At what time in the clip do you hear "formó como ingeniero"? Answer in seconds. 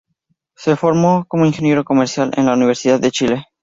0.75-1.83